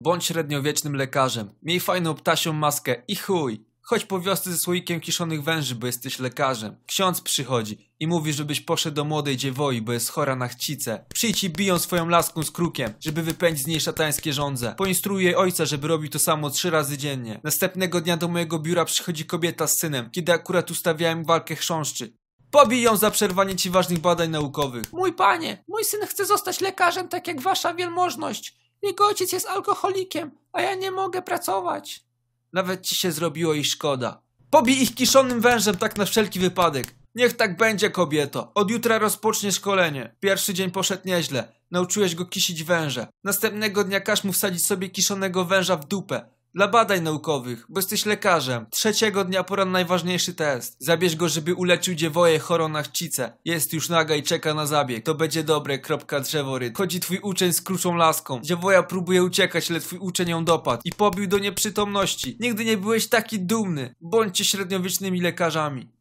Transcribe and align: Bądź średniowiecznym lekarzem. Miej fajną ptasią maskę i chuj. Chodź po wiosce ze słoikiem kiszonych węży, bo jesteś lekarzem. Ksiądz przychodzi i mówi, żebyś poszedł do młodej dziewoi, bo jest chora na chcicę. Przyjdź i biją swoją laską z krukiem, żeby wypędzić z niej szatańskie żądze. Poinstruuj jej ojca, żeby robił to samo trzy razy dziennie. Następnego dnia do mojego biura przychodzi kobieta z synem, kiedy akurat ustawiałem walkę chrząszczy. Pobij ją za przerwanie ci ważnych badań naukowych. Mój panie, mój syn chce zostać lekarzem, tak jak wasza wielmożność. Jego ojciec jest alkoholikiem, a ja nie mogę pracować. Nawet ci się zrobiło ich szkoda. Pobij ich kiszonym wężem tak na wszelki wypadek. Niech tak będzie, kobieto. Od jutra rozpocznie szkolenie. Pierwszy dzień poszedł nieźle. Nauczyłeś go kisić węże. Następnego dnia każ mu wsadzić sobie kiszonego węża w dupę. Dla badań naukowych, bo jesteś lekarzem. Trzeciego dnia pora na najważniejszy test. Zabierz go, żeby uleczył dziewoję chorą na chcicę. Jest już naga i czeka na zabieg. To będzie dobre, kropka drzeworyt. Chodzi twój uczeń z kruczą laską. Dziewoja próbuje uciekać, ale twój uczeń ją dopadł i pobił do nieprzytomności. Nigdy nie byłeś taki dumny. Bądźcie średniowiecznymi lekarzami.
Bądź 0.00 0.24
średniowiecznym 0.24 0.96
lekarzem. 0.96 1.50
Miej 1.62 1.80
fajną 1.80 2.14
ptasią 2.14 2.52
maskę 2.52 3.02
i 3.08 3.16
chuj. 3.16 3.64
Chodź 3.82 4.04
po 4.04 4.20
wiosce 4.20 4.50
ze 4.50 4.58
słoikiem 4.58 5.00
kiszonych 5.00 5.42
węży, 5.42 5.74
bo 5.74 5.86
jesteś 5.86 6.18
lekarzem. 6.18 6.76
Ksiądz 6.86 7.20
przychodzi 7.20 7.90
i 8.00 8.06
mówi, 8.06 8.32
żebyś 8.32 8.60
poszedł 8.60 8.96
do 8.96 9.04
młodej 9.04 9.36
dziewoi, 9.36 9.82
bo 9.82 9.92
jest 9.92 10.10
chora 10.10 10.36
na 10.36 10.48
chcicę. 10.48 11.04
Przyjdź 11.14 11.44
i 11.44 11.50
biją 11.50 11.78
swoją 11.78 12.08
laską 12.08 12.42
z 12.42 12.50
krukiem, 12.50 12.94
żeby 13.00 13.22
wypędzić 13.22 13.64
z 13.64 13.66
niej 13.66 13.80
szatańskie 13.80 14.32
żądze. 14.32 14.74
Poinstruuj 14.78 15.24
jej 15.24 15.36
ojca, 15.36 15.64
żeby 15.64 15.88
robił 15.88 16.10
to 16.10 16.18
samo 16.18 16.50
trzy 16.50 16.70
razy 16.70 16.98
dziennie. 16.98 17.40
Następnego 17.44 18.00
dnia 18.00 18.16
do 18.16 18.28
mojego 18.28 18.58
biura 18.58 18.84
przychodzi 18.84 19.26
kobieta 19.26 19.66
z 19.66 19.78
synem, 19.78 20.10
kiedy 20.10 20.32
akurat 20.32 20.70
ustawiałem 20.70 21.24
walkę 21.24 21.56
chrząszczy. 21.56 22.12
Pobij 22.50 22.82
ją 22.82 22.96
za 22.96 23.10
przerwanie 23.10 23.56
ci 23.56 23.70
ważnych 23.70 23.98
badań 23.98 24.30
naukowych. 24.30 24.92
Mój 24.92 25.12
panie, 25.12 25.64
mój 25.68 25.84
syn 25.84 26.00
chce 26.06 26.26
zostać 26.26 26.60
lekarzem, 26.60 27.08
tak 27.08 27.28
jak 27.28 27.40
wasza 27.40 27.74
wielmożność. 27.74 28.58
Jego 28.82 29.06
ojciec 29.06 29.32
jest 29.32 29.46
alkoholikiem, 29.46 30.30
a 30.52 30.62
ja 30.62 30.74
nie 30.74 30.90
mogę 30.90 31.22
pracować. 31.22 32.04
Nawet 32.52 32.86
ci 32.86 32.94
się 32.94 33.12
zrobiło 33.12 33.54
ich 33.54 33.66
szkoda. 33.66 34.22
Pobij 34.50 34.82
ich 34.82 34.94
kiszonym 34.94 35.40
wężem 35.40 35.76
tak 35.76 35.96
na 35.96 36.04
wszelki 36.04 36.40
wypadek. 36.40 36.94
Niech 37.14 37.36
tak 37.36 37.56
będzie, 37.56 37.90
kobieto. 37.90 38.52
Od 38.54 38.70
jutra 38.70 38.98
rozpocznie 38.98 39.52
szkolenie. 39.52 40.16
Pierwszy 40.20 40.54
dzień 40.54 40.70
poszedł 40.70 41.02
nieźle. 41.04 41.52
Nauczyłeś 41.70 42.14
go 42.14 42.24
kisić 42.24 42.64
węże. 42.64 43.06
Następnego 43.24 43.84
dnia 43.84 44.00
każ 44.00 44.24
mu 44.24 44.32
wsadzić 44.32 44.66
sobie 44.66 44.88
kiszonego 44.88 45.44
węża 45.44 45.76
w 45.76 45.88
dupę. 45.88 46.30
Dla 46.54 46.68
badań 46.68 47.02
naukowych, 47.02 47.66
bo 47.68 47.78
jesteś 47.78 48.06
lekarzem. 48.06 48.66
Trzeciego 48.70 49.24
dnia 49.24 49.44
pora 49.44 49.64
na 49.64 49.70
najważniejszy 49.70 50.34
test. 50.34 50.76
Zabierz 50.78 51.16
go, 51.16 51.28
żeby 51.28 51.54
uleczył 51.54 51.94
dziewoję 51.94 52.38
chorą 52.38 52.68
na 52.68 52.82
chcicę. 52.82 53.32
Jest 53.44 53.72
już 53.72 53.88
naga 53.88 54.14
i 54.14 54.22
czeka 54.22 54.54
na 54.54 54.66
zabieg. 54.66 55.04
To 55.04 55.14
będzie 55.14 55.44
dobre, 55.44 55.78
kropka 55.78 56.20
drzeworyt. 56.20 56.76
Chodzi 56.76 57.00
twój 57.00 57.18
uczeń 57.18 57.52
z 57.52 57.62
kruczą 57.62 57.94
laską. 57.94 58.40
Dziewoja 58.42 58.82
próbuje 58.82 59.22
uciekać, 59.22 59.70
ale 59.70 59.80
twój 59.80 59.98
uczeń 59.98 60.28
ją 60.28 60.44
dopadł 60.44 60.82
i 60.84 60.92
pobił 60.92 61.26
do 61.26 61.38
nieprzytomności. 61.38 62.36
Nigdy 62.40 62.64
nie 62.64 62.76
byłeś 62.76 63.08
taki 63.08 63.40
dumny. 63.40 63.94
Bądźcie 64.00 64.44
średniowiecznymi 64.44 65.20
lekarzami. 65.20 65.97